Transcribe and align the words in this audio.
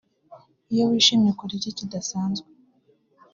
Iyo 0.73 0.83
wishimye 0.89 1.27
ukora 1.33 1.53
iki 1.59 1.71
kidasanzwe 1.77 2.49